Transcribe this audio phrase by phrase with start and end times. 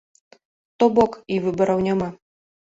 [0.83, 2.09] То бок, і выбараў няма.